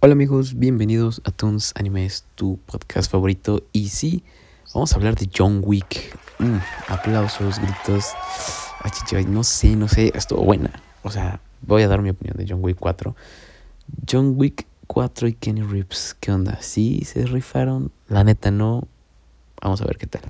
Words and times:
Hola 0.00 0.12
amigos, 0.12 0.56
bienvenidos 0.56 1.20
a 1.24 1.32
Toons 1.32 1.72
Animes, 1.74 2.24
tu 2.36 2.60
podcast 2.66 3.10
favorito. 3.10 3.64
Y 3.72 3.88
sí, 3.88 4.22
vamos 4.72 4.92
a 4.92 4.94
hablar 4.94 5.16
de 5.16 5.28
John 5.36 5.60
Wick. 5.64 6.16
Mm, 6.38 6.58
aplausos, 6.86 7.58
gritos. 7.58 8.12
No 9.26 9.42
sé, 9.42 9.74
no 9.74 9.88
sé, 9.88 10.12
estuvo 10.14 10.44
buena. 10.44 10.70
O 11.02 11.10
sea, 11.10 11.40
voy 11.62 11.82
a 11.82 11.88
dar 11.88 12.00
mi 12.00 12.10
opinión 12.10 12.36
de 12.36 12.46
John 12.48 12.62
Wick 12.62 12.78
4. 12.78 13.16
John 14.08 14.34
Wick 14.36 14.68
4 14.86 15.26
y 15.26 15.32
Kenny 15.32 15.62
Reeves, 15.62 16.14
¿qué 16.20 16.30
onda? 16.30 16.62
¿Sí 16.62 17.02
se 17.04 17.26
rifaron? 17.26 17.90
La 18.06 18.22
neta 18.22 18.52
no. 18.52 18.86
Vamos 19.60 19.82
a 19.82 19.84
ver 19.84 19.98
qué 19.98 20.06
tal. 20.06 20.22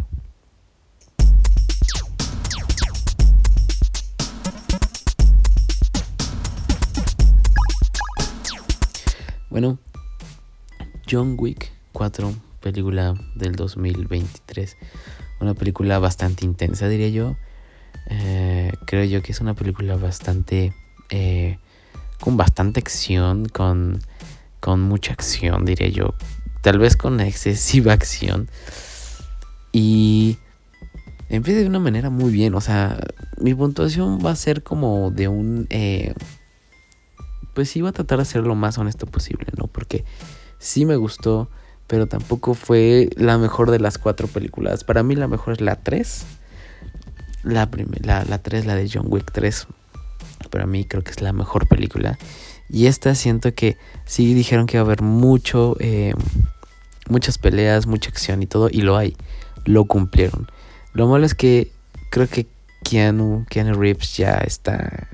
Bueno, 9.50 9.78
John 11.10 11.36
Wick 11.38 11.72
4, 11.92 12.34
película 12.60 13.14
del 13.34 13.56
2023. 13.56 14.76
Una 15.40 15.54
película 15.54 15.98
bastante 15.98 16.44
intensa, 16.44 16.86
diría 16.86 17.08
yo. 17.08 17.36
Eh, 18.10 18.72
creo 18.86 19.04
yo 19.04 19.22
que 19.22 19.32
es 19.32 19.40
una 19.40 19.54
película 19.54 19.96
bastante... 19.96 20.74
Eh, 21.10 21.58
con 22.20 22.36
bastante 22.36 22.80
acción, 22.80 23.46
con, 23.46 24.00
con 24.60 24.82
mucha 24.82 25.14
acción, 25.14 25.64
diría 25.64 25.88
yo. 25.88 26.14
Tal 26.60 26.78
vez 26.78 26.96
con 26.96 27.20
excesiva 27.20 27.94
acción. 27.94 28.50
Y 29.72 30.36
empieza 31.30 31.60
de 31.60 31.66
una 31.68 31.78
manera 31.78 32.10
muy 32.10 32.30
bien. 32.30 32.54
O 32.54 32.60
sea, 32.60 32.98
mi 33.40 33.54
puntuación 33.54 34.18
va 34.24 34.32
a 34.32 34.36
ser 34.36 34.62
como 34.62 35.10
de 35.10 35.28
un... 35.28 35.66
Eh, 35.70 36.12
pues 37.58 37.74
va 37.82 37.88
a 37.88 37.92
tratar 37.92 38.20
de 38.20 38.24
ser 38.24 38.46
lo 38.46 38.54
más 38.54 38.78
honesto 38.78 39.04
posible, 39.06 39.46
¿no? 39.56 39.66
Porque 39.66 40.04
sí 40.60 40.86
me 40.86 40.94
gustó, 40.94 41.50
pero 41.88 42.06
tampoco 42.06 42.54
fue 42.54 43.10
la 43.16 43.36
mejor 43.36 43.72
de 43.72 43.80
las 43.80 43.98
cuatro 43.98 44.28
películas. 44.28 44.84
Para 44.84 45.02
mí 45.02 45.16
la 45.16 45.26
mejor 45.26 45.54
es 45.54 45.60
la 45.60 45.74
3. 45.74 46.24
La, 47.42 47.68
la, 48.00 48.24
la 48.24 48.38
3, 48.38 48.64
la 48.64 48.76
de 48.76 48.88
John 48.88 49.06
Wick 49.08 49.32
3. 49.32 49.66
Para 50.50 50.66
mí 50.66 50.84
creo 50.84 51.02
que 51.02 51.10
es 51.10 51.20
la 51.20 51.32
mejor 51.32 51.66
película. 51.66 52.16
Y 52.68 52.86
esta 52.86 53.16
siento 53.16 53.52
que 53.52 53.76
sí 54.04 54.34
dijeron 54.34 54.66
que 54.66 54.76
iba 54.76 54.82
a 54.82 54.86
haber 54.86 55.02
mucho, 55.02 55.74
eh, 55.80 56.14
muchas 57.08 57.38
peleas, 57.38 57.88
mucha 57.88 58.08
acción 58.08 58.40
y 58.40 58.46
todo. 58.46 58.68
Y 58.70 58.82
lo 58.82 58.96
hay. 58.96 59.16
Lo 59.64 59.86
cumplieron. 59.86 60.48
Lo 60.92 61.08
malo 61.08 61.26
es 61.26 61.34
que 61.34 61.72
creo 62.10 62.28
que 62.28 62.46
Keanu, 62.84 63.46
Keanu 63.50 63.74
Reeves 63.74 64.16
ya 64.16 64.34
está 64.34 65.08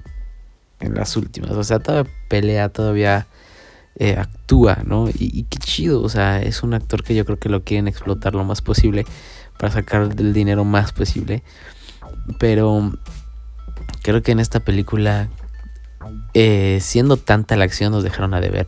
en 0.81 0.95
las 0.95 1.17
últimas. 1.17 1.53
O 1.53 1.65
sea, 1.65 1.79
todavía 1.79 2.13
pelea, 2.35 2.69
todavía 2.69 3.29
eh, 3.95 4.17
actúa, 4.19 4.79
¿no? 4.85 5.09
Y, 5.09 5.45
qué 5.45 5.59
chido, 5.59 6.03
o 6.03 6.09
sea, 6.09 6.43
es 6.43 6.65
un 6.65 6.75
actor 6.75 7.05
que 7.05 7.15
yo 7.15 7.25
creo 7.25 7.39
que 7.39 7.49
lo 7.49 7.63
quieren 7.63 7.87
explotar 7.87 8.35
lo 8.35 8.43
más 8.43 8.61
posible 8.61 9.07
para 9.57 9.73
sacar 9.73 10.11
el 10.19 10.33
dinero 10.33 10.65
más 10.65 10.91
posible. 10.91 11.45
Pero 12.41 12.93
creo 14.03 14.21
que 14.25 14.33
en 14.33 14.41
esta 14.41 14.59
película, 14.59 15.29
eh, 16.35 16.79
siendo 16.81 17.19
tanta 17.19 17.55
la 17.55 17.67
acción, 17.67 17.93
nos 17.93 18.03
dejaron 18.03 18.35
a 18.35 18.41
deber. 18.41 18.67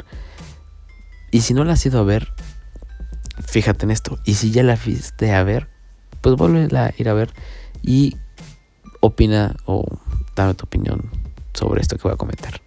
Y 1.32 1.40
si 1.40 1.52
no 1.52 1.64
la 1.64 1.72
has 1.72 1.84
ido 1.84 1.98
a 1.98 2.04
ver, 2.04 2.32
fíjate 3.48 3.84
en 3.84 3.90
esto. 3.90 4.20
Y 4.24 4.34
si 4.34 4.52
ya 4.52 4.62
la 4.62 4.76
fuiste 4.76 5.34
a 5.34 5.42
ver, 5.42 5.66
pues 6.20 6.36
vuelve 6.36 6.68
a 6.78 6.94
ir 6.96 7.08
a 7.08 7.14
ver 7.14 7.34
y 7.82 8.16
opina 9.00 9.56
o 9.64 9.84
dame 10.36 10.54
tu 10.54 10.66
opinión 10.66 11.10
sobre 11.52 11.80
esto 11.80 11.96
que 11.96 12.04
voy 12.04 12.12
a 12.12 12.16
comentar. 12.16 12.60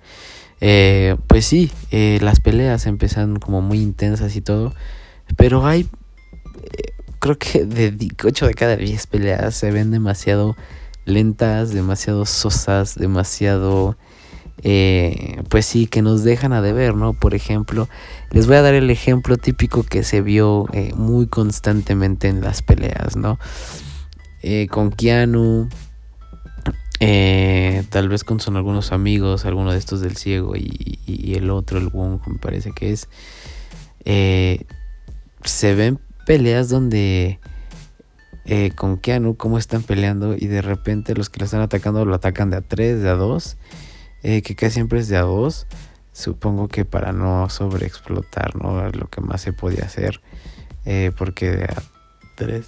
Eh, 0.62 1.16
pues 1.28 1.46
sí, 1.46 1.72
eh, 1.92 2.20
las 2.22 2.40
peleas 2.40 2.86
empiezan 2.86 3.38
como 3.38 3.62
muy 3.62 3.82
intensas 3.82 4.36
y 4.36 4.42
todo, 4.42 4.74
pero 5.38 5.66
hay, 5.66 5.88
eh, 6.64 6.94
creo 7.20 7.38
que 7.38 7.66
de 7.66 8.10
8 8.24 8.48
de 8.48 8.54
cada 8.54 8.76
10 8.76 9.08
peleas 9.08 9.56
se 9.56 9.72
ven 9.72 9.92
demasiado 9.92 10.56
lentas, 11.06 11.72
demasiado 11.72 12.25
sosas, 12.25 12.96
demasiado, 12.96 13.98
pues 15.50 15.66
sí, 15.66 15.88
que 15.88 16.02
nos 16.02 16.24
dejan 16.24 16.52
a 16.52 16.62
deber, 16.62 16.94
¿no? 16.94 17.14
Por 17.14 17.34
ejemplo, 17.34 17.88
les 18.31 18.46
voy 18.46 18.58
a 18.58 18.62
dar 18.62 18.74
el 18.75 18.90
ejemplo 18.90 19.38
típico 19.38 19.84
que 19.84 20.03
se 20.03 20.22
vio 20.22 20.66
muy 20.96 21.28
constantemente 21.28 22.28
en 22.28 22.42
las 22.42 22.62
peleas, 22.62 23.16
¿no? 23.16 23.40
con 24.69 24.92
Keanu, 24.92 25.69
eh, 27.00 27.84
tal 27.90 28.10
vez 28.10 28.24
con 28.24 28.40
son 28.40 28.58
algunos 28.58 28.92
amigos, 28.92 29.46
alguno 29.46 29.72
de 29.72 29.78
estos 29.78 30.02
del 30.02 30.18
ciego 30.18 30.56
y, 30.56 31.34
el 31.36 31.50
otro, 31.50 31.78
el 31.78 31.88
Wong, 31.88 32.20
me 32.28 32.40
parece 32.40 32.72
que 32.72 32.92
es. 32.92 33.08
Eh, 34.04 34.66
se 35.44 35.76
ven 35.76 36.00
peleas 36.26 36.70
donde 36.70 37.40
eh, 38.46 38.72
con 38.76 38.98
Keanu, 38.98 39.38
cómo 39.38 39.58
están 39.58 39.84
peleando 39.84 40.36
y 40.36 40.48
de 40.48 40.62
repente 40.62 41.16
los 41.16 41.30
que 41.30 41.40
lo 41.40 41.46
están 41.46 41.62
atacando 41.62 42.04
lo 42.04 42.16
atacan 42.16 42.50
de 42.50 42.58
a 42.58 42.62
3, 42.62 43.02
de 43.02 43.10
a 43.10 43.14
2, 43.14 43.58
que 44.22 44.56
casi 44.56 44.74
siempre 44.74 45.00
es 45.00 45.08
de 45.08 45.18
a 45.18 45.22
2. 45.22 45.68
Supongo 46.12 46.68
que 46.68 46.84
para 46.84 47.14
no 47.14 47.50
sobreexplotar, 47.50 48.56
¿no? 48.56 48.90
Lo 48.90 49.08
que 49.08 49.22
más 49.22 49.42
se 49.42 49.54
podía 49.54 49.86
hacer, 49.86 50.20
porque 51.16 51.52
de 51.52 51.64
a 51.64 51.84
3 52.36 52.66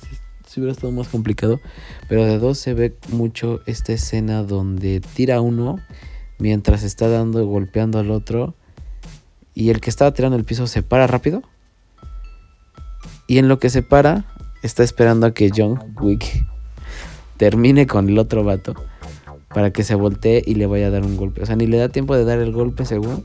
si 0.51 0.59
hubiera 0.59 0.73
estado 0.73 0.91
más 0.91 1.07
complicado. 1.07 1.61
Pero 2.09 2.25
de 2.25 2.37
dos 2.37 2.57
se 2.57 2.73
ve 2.73 2.93
mucho 3.09 3.61
esta 3.65 3.93
escena 3.93 4.43
donde 4.43 4.99
tira 4.99 5.39
uno 5.39 5.79
mientras 6.39 6.83
está 6.83 7.07
dando, 7.07 7.45
golpeando 7.45 7.99
al 7.99 8.11
otro. 8.11 8.53
Y 9.53 9.69
el 9.69 9.79
que 9.79 9.89
estaba 9.89 10.13
tirando 10.13 10.35
el 10.35 10.43
piso 10.43 10.67
se 10.67 10.83
para 10.83 11.07
rápido. 11.07 11.41
Y 13.27 13.37
en 13.37 13.47
lo 13.47 13.59
que 13.59 13.69
se 13.69 13.81
para, 13.81 14.25
está 14.61 14.83
esperando 14.83 15.25
a 15.25 15.33
que 15.33 15.51
John 15.55 15.95
Wick 16.01 16.45
termine 17.37 17.87
con 17.87 18.09
el 18.09 18.19
otro 18.19 18.43
vato. 18.43 18.75
Para 19.53 19.71
que 19.71 19.85
se 19.85 19.95
voltee 19.95 20.43
y 20.45 20.55
le 20.55 20.65
vaya 20.65 20.87
a 20.87 20.89
dar 20.89 21.05
un 21.05 21.15
golpe. 21.15 21.43
O 21.43 21.45
sea, 21.45 21.55
ni 21.55 21.65
le 21.65 21.77
da 21.77 21.87
tiempo 21.89 22.15
de 22.17 22.25
dar 22.25 22.39
el 22.39 22.51
golpe 22.51 22.83
según. 22.85 23.23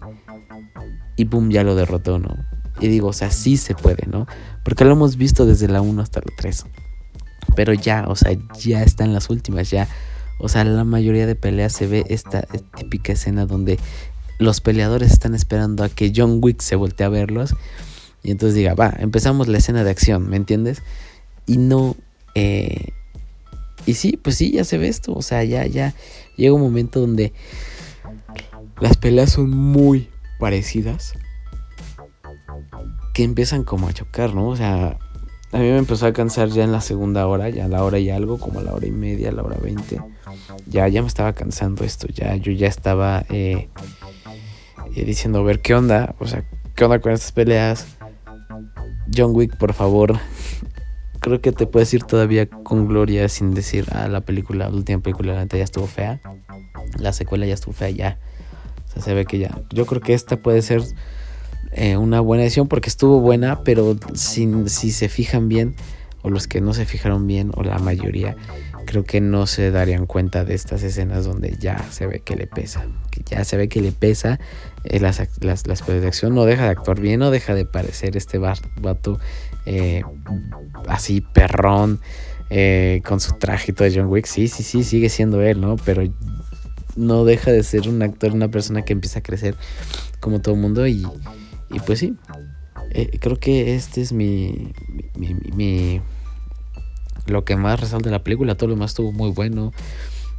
Y 1.17 1.25
pum, 1.25 1.51
ya 1.51 1.65
lo 1.65 1.75
derrotó, 1.75 2.21
¿no? 2.21 2.37
Y 2.79 2.87
digo, 2.87 3.09
o 3.09 3.13
sea, 3.13 3.33
sí 3.33 3.57
se 3.57 3.75
puede, 3.75 4.07
¿no? 4.07 4.27
Porque 4.63 4.85
lo 4.85 4.93
hemos 4.93 5.17
visto 5.17 5.45
desde 5.45 5.67
la 5.67 5.81
1 5.81 6.03
hasta 6.03 6.21
la 6.21 6.27
3. 6.37 6.67
Pero 7.57 7.73
ya, 7.73 8.05
o 8.07 8.15
sea, 8.15 8.37
ya 8.59 8.83
están 8.83 9.13
las 9.13 9.31
últimas, 9.31 9.71
ya. 9.71 9.89
O 10.39 10.49
sea, 10.49 10.65
la 10.65 10.85
mayoría 10.85 11.27
de 11.27 11.35
peleas 11.35 11.73
se 11.73 11.87
ve 11.87 12.05
esta 12.09 12.43
típica 12.77 13.15
escena 13.15 13.47
donde 13.47 13.79
los 14.39 14.61
peleadores 14.61 15.11
están 15.11 15.35
esperando 15.35 15.83
a 15.83 15.89
que 15.89 16.13
John 16.15 16.41
Wick 16.43 16.61
se 16.61 16.77
voltee 16.77 17.07
a 17.07 17.09
verlos. 17.09 17.55
Y 18.23 18.31
entonces 18.31 18.55
diga, 18.55 18.75
va, 18.75 18.95
empezamos 18.99 19.49
la 19.49 19.59
escena 19.59 19.83
de 19.83 19.91
acción, 19.91 20.29
¿me 20.29 20.37
entiendes? 20.37 20.83
Y 21.47 21.59
no... 21.59 21.97
Eh, 22.35 22.93
y 23.87 23.95
sí, 23.95 24.19
pues 24.21 24.37
sí, 24.37 24.51
ya 24.51 24.65
se 24.65 24.79
ve 24.79 24.89
esto. 24.89 25.15
O 25.15 25.23
sea, 25.23 25.45
ya, 25.45 25.65
ya 25.67 25.95
llega 26.37 26.53
un 26.53 26.61
momento 26.61 27.01
donde 27.01 27.33
las 28.81 28.97
peleas 28.97 29.33
son 29.33 29.51
muy 29.51 30.11
parecidas. 30.39 31.15
Que 33.15 33.23
empiezan 33.23 33.65
como 33.65 33.89
a 33.89 33.93
chocar, 33.93 34.35
¿no? 34.35 34.49
O 34.49 34.57
sea, 34.57 34.99
a 35.53 35.59
mí 35.59 35.65
me 35.65 35.79
empezó 35.79 36.07
a 36.07 36.13
cansar 36.13 36.49
ya 36.49 36.65
en 36.65 36.73
la 36.73 36.81
segunda 36.81 37.27
hora, 37.27 37.49
ya 37.49 37.67
a 37.67 37.69
la 37.69 37.85
hora 37.85 37.99
y 37.99 38.11
algo, 38.11 38.39
como 38.39 38.61
a 38.61 38.63
la 38.63 38.75
hora 38.75 38.87
y 38.87 38.91
media, 38.91 39.29
a 39.29 39.33
la 39.33 39.43
hora 39.43 39.57
veinte. 39.59 40.01
Ya, 40.67 40.89
ya 40.89 41.03
me 41.03 41.09
estaba 41.09 41.33
cansando 41.33 41.85
esto, 41.85 42.09
ya 42.09 42.35
yo 42.37 42.53
ya 42.53 42.67
estaba 42.67 43.25
eh, 43.31 43.69
eh, 44.95 45.05
diciendo, 45.05 45.39
a 45.39 45.43
ver, 45.43 45.61
¿qué 45.61 45.75
onda? 45.75 46.15
O 46.19 46.27
sea, 46.27 46.45
¿qué 46.75 46.85
onda 46.85 47.01
con 47.01 47.13
estas 47.13 47.33
peleas? 47.33 47.87
John 49.15 49.33
Wick, 49.35 49.57
por 49.57 49.73
favor. 49.73 50.19
Creo 51.21 51.41
que 51.41 51.53
te 51.53 51.67
puedes 51.67 51.93
ir 51.95 52.05
todavía 52.05 52.49
con 52.49 52.87
gloria 52.87 53.29
sin 53.29 53.55
decir, 53.55 53.87
ah, 53.93 54.09
la 54.09 54.21
película, 54.21 54.69
la 54.69 54.77
última 54.77 55.01
película 55.01 55.35
la 55.35 55.47
ya 55.47 55.65
estuvo 55.65 55.87
fea. 55.87 56.21
La 56.99 57.13
secuela 57.13 57.47
ya 57.47 57.55
estuvo 57.55 57.73
fea, 57.73 57.91
ya. 57.91 58.19
O 58.87 58.93
sea, 58.93 59.03
se 59.03 59.15
ve 59.15 59.25
que 59.25 59.39
ya. 59.39 59.61
Yo 59.71 59.87
creo 59.87 60.01
que 60.01 60.15
esta 60.15 60.37
puede 60.37 60.63
ser 60.63 60.83
eh, 61.73 61.97
una 61.97 62.21
buena 62.21 62.45
edición 62.45 62.69
porque 62.69 62.89
estuvo 62.89 63.21
buena, 63.21 63.63
pero 63.63 63.97
si 64.15 64.71
se 64.71 65.09
fijan 65.09 65.49
bien, 65.49 65.75
o 66.23 66.31
los 66.31 66.49
que 66.49 66.61
no 66.61 66.75
se 66.75 66.87
fijaron 66.87 67.27
bien, 67.27 67.53
o 67.55 67.63
la 67.63 67.79
mayoría, 67.79 68.37
creo 68.85 69.05
que 69.05 69.21
no 69.21 69.47
se 69.47 69.71
darían 69.71 70.07
cuenta 70.07 70.45
de 70.45 70.55
estas 70.55 70.83
escenas 70.83 71.25
donde 71.25 71.57
ya 71.59 71.85
se 71.91 72.07
ve 72.07 72.21
que 72.21 72.37
le 72.37 72.47
pesa. 72.47 72.87
Que 73.11 73.23
ya 73.25 73.45
se 73.45 73.57
ve 73.57 73.69
que 73.69 73.81
le 73.81 73.93
pesa 73.93 74.41
eh, 74.85 75.01
las, 75.01 75.21
las, 75.41 75.67
las 75.67 75.87
de 75.87 76.07
acción, 76.07 76.35
no 76.35 76.45
deja 76.45 76.65
de 76.65 76.71
actuar 76.71 77.01
bien, 77.01 77.21
no 77.21 77.31
deja 77.31 77.55
de 77.55 77.65
parecer 77.65 78.17
este 78.17 78.39
vato 78.39 79.19
eh, 79.67 80.03
así 80.89 81.21
perrón. 81.21 82.01
con 83.05 83.21
su 83.21 83.35
trajito 83.35 83.85
de 83.85 83.93
John 83.95 84.07
Wick, 84.07 84.27
sí, 84.27 84.49
sí, 84.49 84.63
sí, 84.63 84.85
sigue 84.85 85.09
siendo 85.09 85.43
él, 85.43 85.61
¿no? 85.61 85.77
Pero 85.85 86.03
no 86.97 87.25
deja 87.25 87.53
de 87.53 87.63
ser 87.63 87.89
un 87.89 88.03
actor, 88.03 88.33
una 88.33 88.49
persona 88.49 88.83
que 88.83 88.93
empieza 88.93 89.19
a 89.19 89.23
crecer 89.23 89.55
como 90.21 90.41
todo 90.41 90.57
mundo 90.57 90.87
y, 90.87 91.07
y 91.71 91.81
pues 91.81 91.99
sí, 91.99 92.17
eh, 92.91 93.19
creo 93.21 93.39
que 93.39 93.75
este 93.75 94.01
es 94.01 94.13
mi, 94.13 94.73
Lo 97.27 97.45
que 97.45 97.57
más 97.57 97.81
resalta 97.81 98.11
la 98.11 98.23
película, 98.23 98.55
todo 98.55 98.69
lo 98.69 98.75
demás 98.75 98.93
estuvo 98.93 99.13
muy 99.13 99.31
bueno. 99.31 99.73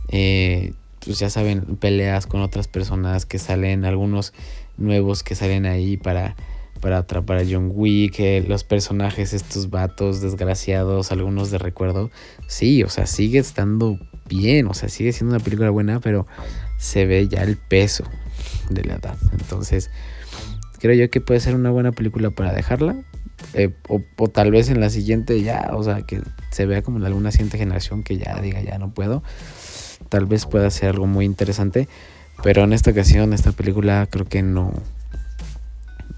Eh, 0.10 0.74
pues 1.06 1.20
ya 1.20 1.30
saben, 1.30 1.78
peleas 1.78 2.28
con 2.28 2.42
otras 2.42 2.68
personas 2.68 3.26
que 3.26 3.40
salen, 3.40 3.86
algunos 3.86 4.34
nuevos 4.78 5.24
que 5.24 5.36
salen 5.36 5.66
ahí 5.66 5.98
para, 5.98 6.36
para 6.82 7.00
atrapar 7.00 7.38
a 7.38 7.44
John 7.50 7.72
Wick, 7.74 8.20
eh, 8.20 8.44
los 8.48 8.64
personajes, 8.64 9.34
estos 9.34 9.70
vatos 9.70 10.22
desgraciados, 10.22 11.12
algunos 11.12 11.52
de 11.52 11.58
recuerdo. 11.58 12.12
Sí, 12.48 12.84
o 12.84 12.90
sea, 12.90 13.06
sigue 13.06 13.40
estando 13.40 14.00
bien, 14.28 14.68
o 14.68 14.74
sea, 14.74 14.90
sigue 14.90 15.14
siendo 15.14 15.36
una 15.36 15.44
película 15.44 15.70
buena, 15.70 16.00
pero 16.00 16.28
se 16.78 17.06
ve 17.06 17.28
ya 17.28 17.44
el 17.44 17.58
peso 17.58 18.04
de 18.70 18.84
la 18.84 18.96
edad. 18.96 19.18
Entonces, 19.32 19.90
creo 20.80 20.96
yo 20.96 21.10
que 21.10 21.22
puede 21.22 21.40
ser 21.40 21.56
una 21.56 21.72
buena 21.72 21.92
película 21.92 22.30
para 22.30 22.54
dejarla. 22.54 22.96
Eh, 23.54 23.72
o, 23.88 24.28
tal 24.28 24.52
vez 24.52 24.70
en 24.70 24.82
la 24.82 24.90
siguiente 24.90 25.42
ya, 25.42 25.70
o 25.74 25.84
sea, 25.84 26.02
que 26.02 26.22
se 26.52 26.66
vea 26.66 26.82
como 26.82 26.98
en 26.98 27.06
alguna 27.06 27.32
siguiente 27.32 27.58
generación 27.58 28.04
que 28.04 28.18
ya 28.18 28.40
diga 28.42 28.62
ya 28.62 28.78
no 28.78 28.92
puedo. 28.92 29.24
Tal 30.10 30.26
vez 30.26 30.46
pueda 30.46 30.70
ser 30.70 30.90
algo 30.90 31.08
muy 31.08 31.26
interesante. 31.26 31.88
Pero 32.44 32.64
en 32.64 32.74
esta 32.74 32.92
ocasión, 32.92 33.34
esta 33.34 33.52
película 33.52 34.08
creo 34.10 34.26
que 34.26 34.44
no, 34.44 34.72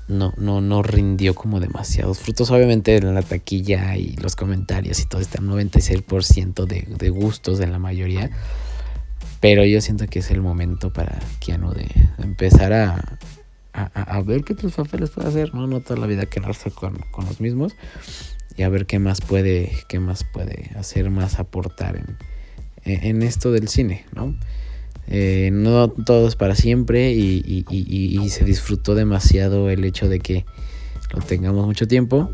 no, 0.10 0.34
no, 0.38 0.60
no 0.60 0.84
rindió 0.84 1.34
como 1.34 1.60
demasiados 1.60 2.20
frutos. 2.20 2.52
Obviamente 2.52 2.98
en 2.98 3.14
la 3.14 3.22
taquilla 3.22 3.96
y 3.96 4.16
los 4.18 4.36
comentarios 4.36 5.00
y 5.00 5.06
todo 5.06 5.22
está 5.22 5.40
96% 5.40 6.66
de, 6.66 6.88
de 6.90 7.10
gustos 7.10 7.60
en 7.62 7.72
la 7.72 7.80
mayoría. 7.80 8.30
Pero 9.40 9.64
yo 9.64 9.80
siento 9.80 10.08
que 10.08 10.20
es 10.20 10.32
el 10.32 10.42
momento 10.42 10.92
para 10.92 11.18
Keanu 11.40 11.72
de 11.72 11.88
empezar 12.18 12.74
a, 12.74 13.18
a, 13.94 14.22
ver 14.22 14.44
qué 14.44 14.54
otros 14.54 14.74
papeles 14.74 15.10
puede 15.10 15.28
hacer. 15.28 15.54
No, 15.54 15.68
no 15.68 15.80
toda 15.82 16.00
la 16.00 16.08
vida 16.08 16.26
quedarse 16.26 16.72
con, 16.72 16.98
con 17.12 17.26
los 17.26 17.42
mismos. 17.42 17.76
Y 18.58 18.64
a 18.64 18.70
ver 18.70 18.86
qué 18.86 19.00
más 19.00 19.22
puede, 19.22 19.72
qué 19.88 20.00
más 20.00 20.24
puede 20.24 20.72
hacer, 20.76 21.10
más 21.10 21.40
aportar 21.40 21.96
en, 21.96 22.18
en 22.84 23.24
esto 23.24 23.52
del 23.52 23.68
cine, 23.68 24.06
¿no? 24.14 24.36
Eh, 25.12 25.50
no 25.52 25.90
todo 25.90 26.28
es 26.28 26.36
para 26.36 26.54
siempre 26.54 27.12
y, 27.14 27.66
se 28.30 28.46
disfrutó 28.46 28.94
demasiado 28.94 29.72
el 29.72 29.84
hecho 29.84 30.08
de 30.08 30.20
que 30.20 30.46
lo 31.14 31.22
tengamos 31.22 31.66
mucho 31.66 31.88
tiempo. 31.88 32.30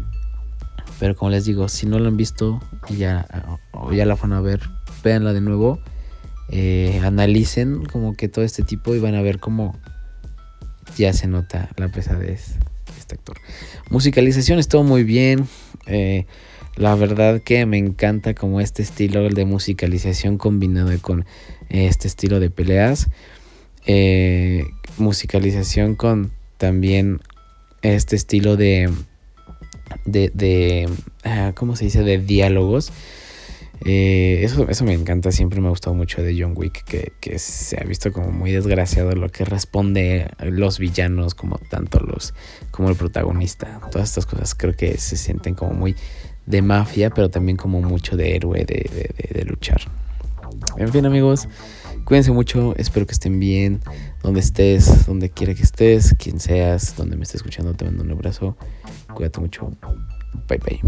Pero 1.00 1.16
como 1.16 1.32
les 1.32 1.46
digo, 1.46 1.70
si 1.70 1.88
no 1.88 2.00
lo 2.00 2.08
han 2.08 2.18
visto 2.18 2.60
y 2.90 2.98
ya, 2.98 3.28
o 3.72 3.94
ya 3.94 4.06
la 4.06 4.16
van 4.16 4.34
a 4.34 4.42
ver, 4.42 4.62
véanla 5.04 5.34
de 5.34 5.42
nuevo. 5.42 5.80
Eh, 6.50 7.02
analicen 7.04 7.86
como 7.86 8.16
que 8.16 8.28
todo 8.28 8.46
este 8.46 8.62
tipo 8.62 8.94
y 8.94 9.00
van 9.00 9.16
a 9.16 9.22
ver 9.22 9.40
cómo 9.40 9.80
ya 10.98 11.14
se 11.14 11.28
nota 11.28 11.70
la 11.78 11.90
pesadez 11.90 12.56
de 12.94 13.00
este 13.00 13.16
actor. 13.16 13.38
Musicalización 13.90 14.60
estuvo 14.60 14.84
muy 14.84 15.04
bien. 15.04 15.48
Eh, 15.86 16.26
la 16.76 16.96
verdad 16.96 17.42
que 17.42 17.66
me 17.66 17.78
encanta 17.78 18.34
como 18.34 18.60
este 18.60 18.82
estilo 18.82 19.28
de 19.30 19.46
musicalización 19.46 20.38
combinado 20.38 20.92
con 21.02 21.26
este 21.70 22.08
estilo 22.08 22.40
de 22.40 22.50
peleas. 22.50 23.08
Eh, 23.86 24.66
musicalización 24.98 25.96
con 25.96 26.32
también 26.58 27.22
este 27.82 28.16
estilo 28.16 28.58
de, 28.58 28.92
de, 30.06 30.32
de 30.34 30.90
ah, 31.24 31.54
¿cómo 31.56 31.76
se 31.76 31.86
dice? 31.86 32.04
De 32.04 32.18
diálogos. 32.18 32.92
Eh, 33.84 34.40
eso, 34.44 34.68
eso 34.70 34.86
me 34.86 34.94
encanta, 34.94 35.32
siempre 35.32 35.60
me 35.60 35.68
ha 35.68 35.70
gustado 35.70 35.96
mucho 35.96 36.22
de 36.24 36.40
John 36.40 36.54
Wick, 36.56 36.84
que, 36.86 37.12
que, 37.20 37.38
se 37.40 37.80
ha 37.80 37.84
visto 37.84 38.12
como 38.14 38.32
muy 38.32 38.52
desgraciado 38.52 39.12
lo 39.12 39.30
que 39.30 39.44
responde 39.44 40.30
los 40.40 40.80
villanos, 40.80 41.36
como 41.36 41.58
tanto 41.58 42.00
los, 42.00 42.34
como 42.72 42.90
el 42.90 42.96
protagonista. 42.96 43.82
Todas 43.92 44.10
estas 44.10 44.26
cosas 44.26 44.56
creo 44.56 44.74
que 44.74 44.98
se 44.98 45.18
sienten 45.18 45.56
como 45.56 45.74
muy 45.74 45.96
de 46.46 46.62
mafia, 46.62 47.10
pero 47.10 47.30
también 47.30 47.58
como 47.58 47.82
mucho 47.82 48.16
de 48.16 48.36
héroe, 48.36 48.66
de, 48.66 48.90
de, 49.18 49.40
de 49.40 49.46
luchar. 49.46 49.82
En 50.78 50.90
fin, 50.92 51.06
amigos, 51.06 51.48
cuídense 52.06 52.32
mucho. 52.32 52.76
Espero 52.78 53.06
que 53.06 53.14
estén 53.14 53.40
bien. 53.40 53.82
Donde 54.22 54.40
estés, 54.40 55.06
donde 55.06 55.30
quiera 55.30 55.54
que 55.54 55.64
estés, 55.64 56.16
quien 56.18 56.40
seas, 56.40 56.96
donde 56.96 57.16
me 57.16 57.24
estés 57.24 57.36
escuchando, 57.36 57.74
te 57.74 57.86
mando 57.86 58.04
un 58.04 58.12
abrazo. 58.12 58.58
Cuídate 59.14 59.40
mucho. 59.40 59.72
Bye 60.48 60.60
bye. 60.60 60.82